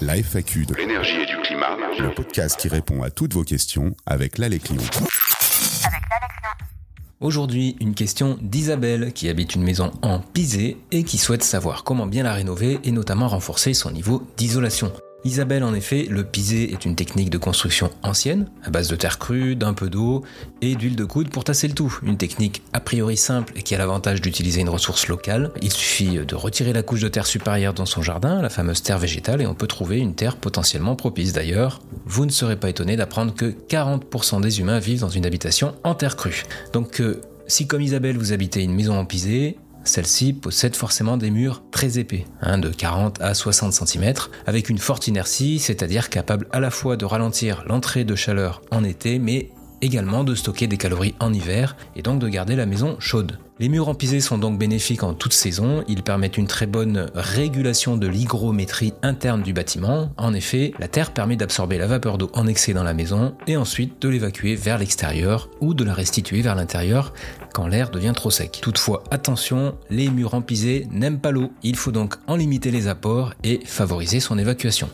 La 0.00 0.16
FAQ 0.16 0.64
de 0.64 0.74
l'énergie 0.74 1.16
et 1.16 1.26
du 1.26 1.36
climat, 1.42 1.76
le 1.98 2.14
podcast 2.14 2.58
qui 2.58 2.68
répond 2.68 3.02
à 3.02 3.10
toutes 3.10 3.34
vos 3.34 3.44
questions 3.44 3.94
avec 4.06 4.38
l'Aleclion. 4.38 4.80
Aujourd'hui, 7.20 7.76
une 7.80 7.94
question 7.94 8.38
d'Isabelle 8.40 9.12
qui 9.12 9.28
habite 9.28 9.54
une 9.54 9.62
maison 9.62 9.92
en 10.00 10.20
Pisé 10.20 10.78
et 10.90 11.04
qui 11.04 11.18
souhaite 11.18 11.42
savoir 11.42 11.84
comment 11.84 12.06
bien 12.06 12.22
la 12.22 12.32
rénover 12.32 12.78
et 12.82 12.92
notamment 12.92 13.28
renforcer 13.28 13.74
son 13.74 13.90
niveau 13.90 14.26
d'isolation. 14.38 14.90
Isabelle, 15.26 15.64
en 15.64 15.74
effet, 15.74 16.06
le 16.08 16.22
pisé 16.22 16.72
est 16.72 16.84
une 16.84 16.94
technique 16.94 17.30
de 17.30 17.38
construction 17.38 17.90
ancienne, 18.04 18.46
à 18.62 18.70
base 18.70 18.86
de 18.86 18.94
terre 18.94 19.18
crue, 19.18 19.56
d'un 19.56 19.74
peu 19.74 19.90
d'eau 19.90 20.22
et 20.62 20.76
d'huile 20.76 20.94
de 20.94 21.04
coude 21.04 21.30
pour 21.30 21.42
tasser 21.42 21.66
le 21.66 21.74
tout. 21.74 21.98
Une 22.04 22.16
technique 22.16 22.62
a 22.72 22.78
priori 22.78 23.16
simple 23.16 23.52
et 23.56 23.62
qui 23.62 23.74
a 23.74 23.78
l'avantage 23.78 24.20
d'utiliser 24.20 24.60
une 24.60 24.68
ressource 24.68 25.08
locale. 25.08 25.50
Il 25.62 25.72
suffit 25.72 26.18
de 26.24 26.34
retirer 26.36 26.72
la 26.72 26.84
couche 26.84 27.00
de 27.00 27.08
terre 27.08 27.26
supérieure 27.26 27.74
dans 27.74 27.86
son 27.86 28.02
jardin, 28.02 28.40
la 28.40 28.50
fameuse 28.50 28.84
terre 28.84 28.98
végétale, 28.98 29.42
et 29.42 29.46
on 29.46 29.54
peut 29.54 29.66
trouver 29.66 29.98
une 29.98 30.14
terre 30.14 30.36
potentiellement 30.36 30.94
propice. 30.94 31.32
D'ailleurs, 31.32 31.82
vous 32.04 32.24
ne 32.24 32.30
serez 32.30 32.56
pas 32.56 32.68
étonné 32.68 32.96
d'apprendre 32.96 33.34
que 33.34 33.46
40% 33.46 34.40
des 34.40 34.60
humains 34.60 34.78
vivent 34.78 35.00
dans 35.00 35.08
une 35.08 35.26
habitation 35.26 35.74
en 35.82 35.96
terre 35.96 36.14
crue. 36.14 36.44
Donc, 36.72 37.00
euh, 37.00 37.20
si 37.48 37.66
comme 37.66 37.82
Isabelle 37.82 38.16
vous 38.16 38.32
habitez 38.32 38.62
une 38.62 38.74
maison 38.74 38.96
en 38.96 39.04
pisé, 39.04 39.56
celle-ci 39.88 40.32
possède 40.32 40.76
forcément 40.76 41.16
des 41.16 41.30
murs 41.30 41.62
très 41.70 41.98
épais, 41.98 42.24
hein, 42.42 42.58
de 42.58 42.68
40 42.68 43.20
à 43.20 43.34
60 43.34 43.72
cm, 43.72 44.14
avec 44.46 44.68
une 44.68 44.78
forte 44.78 45.08
inertie, 45.08 45.58
c'est-à-dire 45.58 46.10
capable 46.10 46.46
à 46.52 46.60
la 46.60 46.70
fois 46.70 46.96
de 46.96 47.04
ralentir 47.04 47.64
l'entrée 47.66 48.04
de 48.04 48.14
chaleur 48.14 48.62
en 48.70 48.84
été, 48.84 49.18
mais 49.18 49.50
également 49.82 50.24
de 50.24 50.34
stocker 50.34 50.66
des 50.66 50.76
calories 50.76 51.14
en 51.20 51.32
hiver 51.32 51.76
et 51.94 52.02
donc 52.02 52.20
de 52.20 52.28
garder 52.28 52.56
la 52.56 52.66
maison 52.66 52.96
chaude. 52.98 53.38
Les 53.58 53.70
murs 53.70 53.88
empisés 53.88 54.20
sont 54.20 54.36
donc 54.36 54.58
bénéfiques 54.58 55.02
en 55.02 55.14
toute 55.14 55.32
saison, 55.32 55.82
ils 55.88 56.02
permettent 56.02 56.36
une 56.36 56.46
très 56.46 56.66
bonne 56.66 57.10
régulation 57.14 57.96
de 57.96 58.06
l'hygrométrie 58.06 58.92
interne 59.02 59.42
du 59.42 59.54
bâtiment. 59.54 60.10
En 60.18 60.34
effet, 60.34 60.74
la 60.78 60.88
terre 60.88 61.12
permet 61.12 61.36
d'absorber 61.36 61.78
la 61.78 61.86
vapeur 61.86 62.18
d'eau 62.18 62.30
en 62.34 62.46
excès 62.46 62.74
dans 62.74 62.82
la 62.84 62.92
maison 62.92 63.34
et 63.46 63.56
ensuite 63.56 64.02
de 64.02 64.10
l'évacuer 64.10 64.56
vers 64.56 64.76
l'extérieur 64.76 65.48
ou 65.62 65.72
de 65.72 65.84
la 65.84 65.94
restituer 65.94 66.42
vers 66.42 66.54
l'intérieur 66.54 67.14
quand 67.54 67.66
l'air 67.66 67.88
devient 67.88 68.12
trop 68.14 68.30
sec. 68.30 68.58
Toutefois, 68.60 69.02
attention, 69.10 69.74
les 69.88 70.10
murs 70.10 70.34
empisés 70.34 70.86
n'aiment 70.90 71.20
pas 71.20 71.30
l'eau, 71.30 71.50
il 71.62 71.76
faut 71.76 71.92
donc 71.92 72.16
en 72.26 72.36
limiter 72.36 72.70
les 72.70 72.88
apports 72.88 73.32
et 73.42 73.60
favoriser 73.64 74.20
son 74.20 74.36
évacuation. 74.36 74.90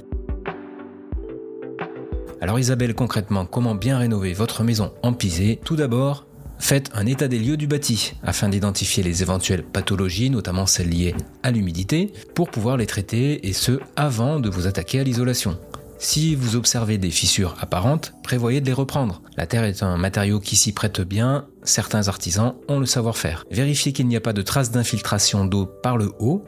Alors 2.43 2.59
Isabelle, 2.59 2.97
concrètement, 2.97 3.47
comment 3.47 3.77
bien 3.77 3.98
rénover 3.98 4.33
votre 4.33 4.65
maison 4.65 4.93
en 5.05 5.12
pisé 5.12 5.61
Tout 5.65 5.77
d'abord, 5.77 6.27
faites 6.59 6.91
un 6.93 7.07
état 7.07 7.29
des 7.29 7.39
lieux 7.39 7.57
du 7.57 7.69
bâti 7.69 8.15
afin 8.25 8.48
d'identifier 8.48 9.05
les 9.05 9.23
éventuelles 9.23 9.62
pathologies, 9.62 10.29
notamment 10.29 10.67
celles 10.67 10.89
liées 10.89 11.15
à 11.45 11.53
l'humidité, 11.53 12.13
pour 12.35 12.51
pouvoir 12.51 12.77
les 12.77 12.87
traiter 12.87 13.47
et 13.47 13.53
ce 13.53 13.79
avant 13.95 14.41
de 14.41 14.51
vous 14.51 14.67
attaquer 14.67 14.98
à 14.98 15.05
l'isolation. 15.05 15.57
Si 15.98 16.35
vous 16.35 16.57
observez 16.57 16.98
des 16.98 17.13
fissures 17.13 17.55
apparentes, 17.61 18.13
prévoyez 18.25 18.61
de 18.61 18.67
les 18.67 18.73
reprendre. 18.73 19.23
La 19.37 19.47
terre 19.47 19.63
est 19.63 19.85
un 19.85 19.97
matériau 19.97 20.41
qui 20.41 20.57
s'y 20.57 20.73
prête 20.73 21.01
bien, 21.01 21.47
certains 21.63 22.09
artisans 22.09 22.57
ont 22.67 22.81
le 22.81 22.87
savoir-faire. 22.87 23.45
Vérifiez 23.53 23.93
qu'il 23.93 24.09
n'y 24.09 24.17
a 24.17 24.20
pas 24.20 24.33
de 24.33 24.43
traces 24.43 24.73
d'infiltration 24.73 25.45
d'eau 25.45 25.67
par 25.67 25.97
le 25.97 26.11
haut, 26.19 26.43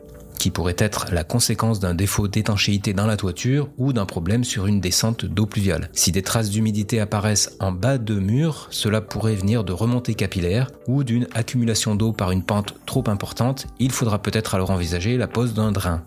qui 0.45 0.51
pourrait 0.51 0.77
être 0.77 1.07
la 1.11 1.25
conséquence 1.25 1.81
d'un 1.81 1.95
défaut 1.95 2.29
d'étanchéité 2.29 2.93
dans 2.93 3.07
la 3.07 3.17
toiture 3.17 3.71
ou 3.79 3.95
d'un 3.95 4.05
problème 4.05 4.45
sur 4.45 4.67
une 4.67 4.79
descente 4.79 5.25
d'eau 5.25 5.47
pluviale. 5.47 5.89
Si 5.95 6.13
des 6.13 6.21
traces 6.21 6.51
d'humidité 6.51 7.01
apparaissent 7.01 7.57
en 7.61 7.73
bas 7.73 7.97
de 7.97 8.17
mur, 8.17 8.67
cela 8.69 9.01
pourrait 9.01 9.37
venir 9.37 9.65
de 9.65 9.73
remontées 9.73 10.13
capillaires 10.13 10.71
ou 10.87 11.03
d'une 11.03 11.29
accumulation 11.33 11.95
d'eau 11.95 12.13
par 12.13 12.31
une 12.31 12.43
pente 12.43 12.75
trop 12.85 13.05
importante, 13.07 13.69
il 13.79 13.91
faudra 13.91 14.21
peut-être 14.21 14.55
alors 14.55 14.71
envisager 14.71 15.17
la 15.17 15.29
pose 15.29 15.55
d'un 15.55 15.73
drain. 15.73 16.03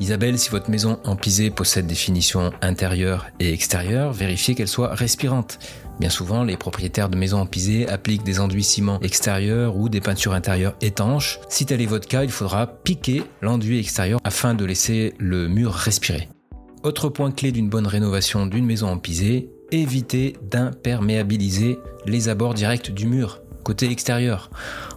Isabelle, 0.00 0.38
si 0.38 0.50
votre 0.50 0.70
maison 0.70 1.00
en 1.04 1.16
pisé 1.16 1.50
possède 1.50 1.86
des 1.86 1.96
finitions 1.96 2.52
intérieures 2.62 3.26
et 3.40 3.52
extérieures, 3.52 4.12
vérifiez 4.12 4.54
qu'elles 4.54 4.68
soient 4.68 4.94
respirantes. 4.94 5.58
Bien 5.98 6.08
souvent, 6.08 6.44
les 6.44 6.56
propriétaires 6.56 7.08
de 7.08 7.16
maisons 7.16 7.40
en 7.40 7.46
pisé 7.46 7.88
appliquent 7.88 8.22
des 8.22 8.38
enduits 8.38 8.62
ciment 8.62 9.00
extérieurs 9.00 9.76
ou 9.76 9.88
des 9.88 10.00
peintures 10.00 10.34
intérieures 10.34 10.76
étanches. 10.80 11.40
Si 11.48 11.66
tel 11.66 11.80
est 11.80 11.86
votre 11.86 12.06
cas, 12.06 12.22
il 12.22 12.30
faudra 12.30 12.68
piquer 12.68 13.24
l'enduit 13.42 13.80
extérieur 13.80 14.20
afin 14.22 14.54
de 14.54 14.64
laisser 14.64 15.14
le 15.18 15.48
mur 15.48 15.72
respirer. 15.72 16.28
Autre 16.84 17.08
point 17.08 17.32
clé 17.32 17.50
d'une 17.50 17.68
bonne 17.68 17.88
rénovation 17.88 18.46
d'une 18.46 18.66
maison 18.66 18.88
en 18.88 18.98
pisé, 18.98 19.50
évitez 19.72 20.36
d'imperméabiliser 20.42 21.80
les 22.06 22.28
abords 22.28 22.54
directs 22.54 22.92
du 22.92 23.06
mur 23.06 23.40
côté 23.68 23.90
extérieur, 23.90 24.48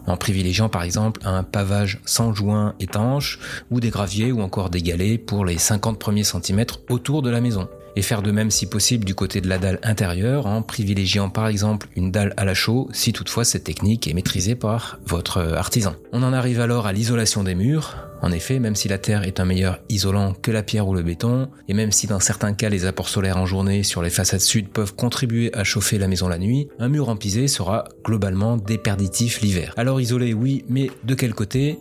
en 0.08 0.16
privilégiant 0.16 0.70
par 0.70 0.84
exemple 0.84 1.20
un 1.26 1.44
pavage 1.44 2.00
sans 2.06 2.34
joint 2.34 2.74
étanche 2.80 3.38
ou 3.70 3.82
des 3.82 3.90
graviers 3.90 4.32
ou 4.32 4.40
encore 4.40 4.70
des 4.70 4.82
galets 4.82 5.18
pour 5.18 5.44
les 5.44 5.58
50 5.58 6.00
premiers 6.00 6.24
centimètres 6.24 6.80
autour 6.90 7.22
de 7.22 7.30
la 7.30 7.42
maison 7.42 7.68
et 7.98 8.02
faire 8.02 8.22
de 8.22 8.32
même 8.32 8.50
si 8.50 8.68
possible 8.68 9.04
du 9.04 9.14
côté 9.14 9.42
de 9.42 9.50
la 9.50 9.58
dalle 9.58 9.82
intérieure 9.84 10.46
en 10.46 10.62
privilégiant 10.62 11.30
par 11.30 11.48
exemple 11.48 11.90
une 11.98 12.12
dalle 12.12 12.34
à 12.38 12.46
la 12.46 12.54
chaux 12.54 12.88
si 12.94 13.12
toutefois 13.12 13.44
cette 13.44 13.66
technique 13.66 14.08
est 14.08 14.14
maîtrisée 14.14 14.56
par 14.56 15.00
votre 15.06 15.42
artisan. 15.42 15.94
On 16.14 16.24
en 16.24 16.32
arrive 16.32 16.62
alors 16.62 16.88
à 16.88 16.94
l'isolation 16.94 17.44
des 17.44 17.56
murs. 17.56 18.11
En 18.22 18.32
effet, 18.32 18.60
même 18.60 18.76
si 18.76 18.88
la 18.88 18.98
terre 18.98 19.24
est 19.24 19.40
un 19.40 19.46
meilleur 19.46 19.80
isolant 19.90 20.34
que 20.34 20.52
la 20.52 20.64
pierre 20.64 20.88
ou 20.88 20.94
le 20.94 21.02
béton, 21.02 21.50
et 21.68 21.74
même 21.74 21.92
si 21.92 22.08
dans 22.08 22.20
certains 22.20 22.54
cas 22.54 22.70
les 22.70 22.86
apports 22.86 23.10
solaires 23.10 23.38
en 23.38 23.46
journée 23.46 23.84
sur 23.84 24.02
les 24.02 24.10
façades 24.10 24.42
sud 24.42 24.70
peuvent 24.70 24.96
contribuer 24.96 25.56
à 25.56 25.64
chauffer 25.64 25.98
la 25.98 26.08
maison 26.08 26.28
la 26.28 26.38
nuit, 26.38 26.68
un 26.80 26.90
mur 26.90 27.10
en 27.10 27.16
pisé 27.16 27.48
sera 27.48 27.86
globalement 28.06 28.58
déperditif 28.58 29.42
l'hiver. 29.42 29.74
Alors 29.78 30.00
isolé 30.00 30.34
oui, 30.34 30.64
mais 30.70 30.92
de 31.04 31.16
quel 31.16 31.34
côté? 31.34 31.80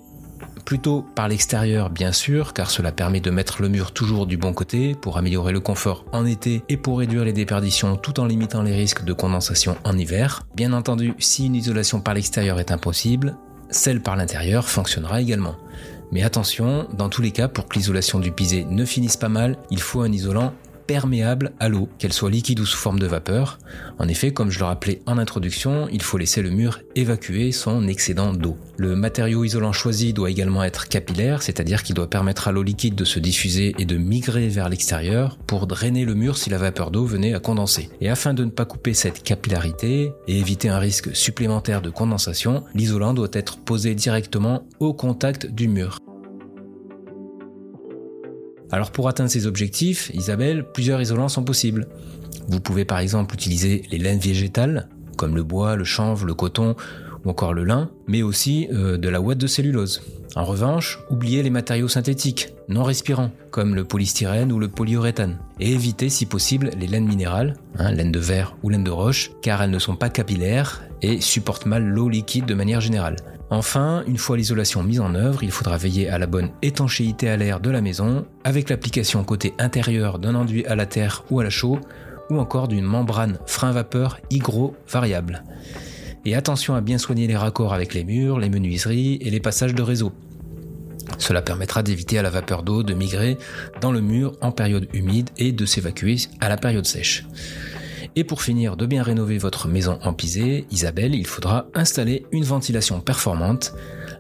Plutôt 0.65 1.05
par 1.15 1.29
l'extérieur 1.29 1.91
bien 1.91 2.13
sûr, 2.13 2.53
car 2.53 2.71
cela 2.71 2.93
permet 2.93 3.21
de 3.21 3.31
mettre 3.31 3.61
le 3.61 3.69
mur 3.69 3.93
toujours 3.93 4.27
du 4.27 4.37
bon 4.37 4.53
côté 4.53 4.95
pour 4.95 5.19
améliorer 5.19 5.53
le 5.53 5.61
confort 5.61 6.05
en 6.13 6.25
été 6.25 6.63
et 6.69 6.77
pour 6.77 7.01
réduire 7.01 7.25
les 7.25 7.33
déperditions 7.33 7.97
tout 7.97 8.21
en 8.21 8.27
limitant 8.27 8.63
les 8.63 8.75
risques 8.75 9.05
de 9.05 9.13
condensation 9.13 9.77
en 9.85 9.99
hiver. 9.99 10.47
Bien 10.55 10.73
entendu, 10.73 11.15
si 11.19 11.47
une 11.47 11.57
isolation 11.57 12.01
par 12.01 12.15
l'extérieur 12.15 12.61
est 12.61 12.71
impossible, 12.71 13.37
celle 13.71 14.01
par 14.01 14.17
l'intérieur 14.17 14.69
fonctionnera 14.69 15.21
également. 15.21 15.57
Mais 16.13 16.23
attention, 16.23 16.89
dans 16.93 17.09
tous 17.09 17.23
les 17.23 17.31
cas, 17.31 17.49
pour 17.49 17.69
que 17.69 17.75
l'isolation 17.75 18.19
du 18.19 18.33
pisé 18.33 18.65
ne 18.69 18.85
finisse 18.85 19.17
pas 19.17 19.29
mal, 19.29 19.57
il 19.71 19.81
faut 19.81 20.01
un 20.01 20.11
isolant 20.11 20.53
perméable 20.91 21.53
à 21.61 21.69
l'eau, 21.69 21.89
qu'elle 22.01 22.13
soit 22.13 22.33
liquide 22.33 22.59
ou 22.59 22.67
sous 22.67 22.77
forme 22.77 22.99
de 22.99 23.07
vapeur. 23.07 23.61
En 24.01 24.09
effet, 24.09 24.33
comme 24.33 24.51
je 24.51 24.59
le 24.59 24.65
rappelais 24.65 25.03
en 25.07 25.19
introduction, 25.19 25.87
il 25.93 26.03
faut 26.03 26.19
laisser 26.19 26.43
le 26.43 26.51
mur 26.51 26.81
évacuer 26.97 27.53
son 27.53 27.87
excédent 27.87 28.33
d'eau. 28.33 28.57
Le 28.77 28.97
matériau 28.97 29.45
isolant 29.45 29.73
choisi 29.73 30.13
doit 30.13 30.33
également 30.33 30.65
être 30.65 30.89
capillaire, 30.89 31.43
c'est-à-dire 31.43 31.85
qu'il 31.85 31.95
doit 31.95 32.11
permettre 32.11 32.49
à 32.49 32.51
l'eau 32.51 32.65
liquide 32.65 32.97
de 32.97 33.05
se 33.05 33.21
diffuser 33.21 33.73
et 33.79 33.85
de 33.85 33.97
migrer 33.99 34.49
vers 34.49 34.69
l'extérieur 34.69 35.39
pour 35.47 35.69
drainer 35.69 36.05
le 36.05 36.15
mur 36.15 36.37
si 36.37 36.51
la 36.51 36.59
vapeur 36.59 36.91
d'eau 36.91 37.05
venait 37.05 37.35
à 37.35 37.39
condenser. 37.39 37.89
Et 38.01 38.11
afin 38.11 38.35
de 38.35 38.45
ne 38.45 38.51
pas 38.51 38.65
couper 38.65 38.93
cette 38.93 39.23
capillarité 39.23 40.13
et 40.27 40.41
éviter 40.41 40.71
un 40.71 40.81
risque 40.81 41.15
supplémentaire 41.15 41.83
de 41.83 41.91
condensation, 41.91 42.65
l'isolant 42.75 43.15
doit 43.15 43.31
être 43.33 43.59
posé 43.59 43.95
directement 43.95 44.65
au 44.81 44.93
contact 44.93 45.47
du 45.47 45.69
mur. 45.69 46.01
Alors 48.73 48.91
pour 48.91 49.09
atteindre 49.09 49.31
ces 49.31 49.47
objectifs, 49.47 50.11
Isabelle, 50.15 50.65
plusieurs 50.73 51.01
isolants 51.01 51.29
sont 51.29 51.45
possibles. 51.45 51.89
Vous 52.49 52.61
pouvez 52.61 52.85
par 52.85 52.99
exemple 52.99 53.35
utiliser 53.35 53.83
les 53.91 53.99
laines 53.99 54.19
végétales, 54.19 54.89
comme 55.17 55.35
le 55.35 55.43
bois, 55.43 55.77
le 55.77 55.85
chanvre, 55.85 56.25
le 56.25 56.35
coton 56.35 56.77
ou 57.25 57.31
encore 57.31 57.53
le 57.53 57.65
lin, 57.65 57.91
mais 58.07 58.23
aussi 58.23 58.69
euh, 58.73 58.97
de 58.97 59.09
la 59.09 59.21
ouate 59.21 59.39
de 59.39 59.47
cellulose. 59.47 60.03
En 60.37 60.45
revanche, 60.45 61.01
oubliez 61.11 61.43
les 61.43 61.51
matériaux 61.51 61.89
synthétiques, 61.89 62.55
non 62.69 62.85
respirants, 62.85 63.33
comme 63.51 63.75
le 63.75 63.85
polystyrène 63.85 64.53
ou 64.53 64.59
le 64.59 64.69
polyuréthane. 64.69 65.39
Et 65.59 65.73
évitez 65.73 66.09
si 66.09 66.25
possible 66.25 66.71
les 66.79 66.87
laines 66.87 67.07
minérales, 67.07 67.57
hein, 67.77 67.91
laine 67.91 68.13
de 68.13 68.21
verre 68.21 68.57
ou 68.63 68.71
laine 68.71 68.85
de 68.85 68.91
roche, 68.91 69.33
car 69.43 69.63
elles 69.63 69.71
ne 69.71 69.79
sont 69.79 69.97
pas 69.97 70.09
capillaires 70.09 70.83
et 71.03 71.21
supportent 71.21 71.67
mal 71.67 71.85
l'eau 71.85 72.09
liquide 72.09 72.47
de 72.47 72.55
manière 72.55 72.81
générale. 72.81 73.17
Enfin, 73.53 74.05
une 74.07 74.17
fois 74.17 74.37
l'isolation 74.37 74.85
mise 74.85 75.01
en 75.01 75.17
œuvre, 75.17 75.43
il 75.43 75.51
faudra 75.51 75.77
veiller 75.77 76.09
à 76.09 76.19
la 76.19 76.27
bonne 76.27 76.51
étanchéité 76.63 77.29
à 77.29 77.37
l'air 77.37 77.59
de 77.59 77.69
la 77.71 77.81
maison, 77.81 78.25
avec 78.45 78.71
l'application 78.71 79.25
côté 79.25 79.55
intérieur 79.59 80.21
d'un 80.21 80.37
enduit 80.37 80.65
à 80.67 80.77
la 80.77 80.87
terre 80.87 81.25
ou 81.31 81.41
à 81.41 81.45
la 81.45 81.51
chaux, 81.51 81.81
ou 82.31 82.39
encore 82.39 82.69
d'une 82.69 82.85
membrane 82.85 83.39
frein-vapeur 83.47 84.21
hygro 84.31 84.77
variable. 84.89 85.43
Et 86.25 86.37
attention 86.37 86.77
à 86.77 86.81
bien 86.81 86.99
soigner 86.99 87.27
les 87.27 87.37
raccords 87.37 87.75
avec 87.75 87.93
les 87.93 88.05
murs, 88.05 88.39
les 88.39 88.51
menuiseries 88.51 89.19
et 89.21 89.31
les 89.31 89.41
passages 89.41 89.75
de 89.75 89.83
réseau. 89.83 90.13
Cela 91.19 91.43
permettra 91.43 91.83
d'éviter 91.83 92.19
à 92.19 92.23
la 92.23 92.31
vapeur 92.31 92.63
d'eau 92.63 92.85
de 92.85 92.95
migrer 92.95 93.37
dans 93.81 93.91
le 93.91 94.01
mur 94.01 94.37
en 94.41 94.53
période 94.53 94.87
humide 94.93 95.31
et 95.39 95.51
de 95.51 95.67
s'évacuer 95.67 96.17
à 96.41 96.49
la 96.49 96.57
période 96.57 96.87
sèche. 96.87 97.27
Et 98.17 98.25
pour 98.25 98.43
finir 98.43 98.77
de 98.77 98.87
bien 98.87 99.03
rénover 99.03 99.39
votre 99.39 99.69
maison 99.69 99.99
en 100.03 100.13
pisé, 100.13 100.67
Isabelle, 100.71 101.15
il 101.15 101.27
faudra 101.27 101.67
installer 101.75 102.27
une 102.33 102.45
ventilation 102.45 103.01
performante 103.01 103.73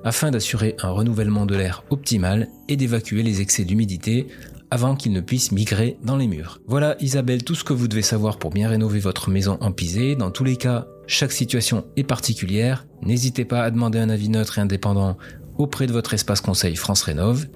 afin 0.05 0.31
d'assurer 0.31 0.77
un 0.83 0.91
renouvellement 0.91 1.47
de 1.47 1.57
l'air 1.57 1.85
optimal 1.91 2.49
et 2.69 2.77
d'évacuer 2.77 3.23
les 3.23 3.41
excès 3.41 3.65
d'humidité 3.65 4.29
avant 4.71 4.95
qu'il 4.95 5.13
ne 5.13 5.21
puisse 5.21 5.53
migrer 5.53 5.99
dans 6.05 6.17
les 6.17 6.29
murs. 6.29 6.61
Voilà 6.67 6.97
Isabelle 7.01 7.43
tout 7.43 7.55
ce 7.55 7.65
que 7.65 7.73
vous 7.73 7.89
devez 7.89 8.03
savoir 8.03 8.39
pour 8.39 8.51
bien 8.51 8.69
rénover 8.69 9.01
votre 9.01 9.31
maison 9.31 9.59
en 9.61 9.73
pisé. 9.73 10.15
Dans 10.15 10.31
tous 10.31 10.45
les 10.45 10.57
cas, 10.57 10.87
chaque 11.07 11.33
situation 11.33 11.85
est 11.97 12.05
particulière. 12.05 12.87
N'hésitez 13.03 13.45
pas 13.45 13.63
à 13.63 13.71
demander 13.71 13.99
un 13.99 14.11
avis 14.11 14.29
neutre 14.29 14.59
et 14.59 14.61
indépendant 14.61 15.17
auprès 15.59 15.87
de 15.87 15.93
votre 15.93 16.15
espace 16.15 16.41
conseil 16.41 16.77
France 16.77 17.03
Rénov. 17.03 17.47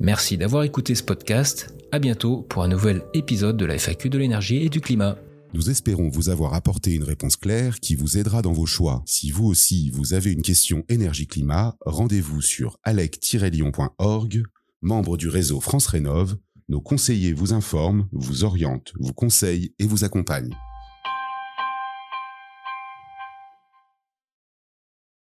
Merci 0.00 0.36
d'avoir 0.36 0.64
écouté 0.64 0.94
ce 0.94 1.04
podcast. 1.04 1.72
À 1.92 2.00
bientôt 2.00 2.44
pour 2.48 2.64
un 2.64 2.68
nouvel 2.68 3.02
épisode 3.14 3.56
de 3.56 3.64
la 3.64 3.78
FAQ 3.78 4.10
de 4.10 4.18
l'énergie 4.18 4.64
et 4.64 4.68
du 4.68 4.80
climat. 4.80 5.16
Nous 5.54 5.70
espérons 5.70 6.08
vous 6.08 6.28
avoir 6.28 6.54
apporté 6.54 6.94
une 6.94 7.04
réponse 7.04 7.36
claire 7.36 7.80
qui 7.80 7.94
vous 7.94 8.18
aidera 8.18 8.42
dans 8.42 8.52
vos 8.52 8.66
choix. 8.66 9.02
Si 9.06 9.30
vous 9.30 9.46
aussi 9.46 9.90
vous 9.90 10.12
avez 10.12 10.32
une 10.32 10.42
question 10.42 10.84
énergie-climat, 10.88 11.76
rendez-vous 11.84 12.42
sur 12.42 12.78
alec-lyon.org, 12.82 14.42
membre 14.82 15.16
du 15.16 15.28
réseau 15.28 15.60
France 15.60 15.86
Rénov. 15.86 16.36
Nos 16.68 16.80
conseillers 16.80 17.32
vous 17.32 17.52
informent, 17.52 18.08
vous 18.12 18.44
orientent, 18.44 18.92
vous 18.98 19.12
conseillent 19.12 19.72
et 19.78 19.86
vous 19.86 20.04
accompagnent. 20.04 20.56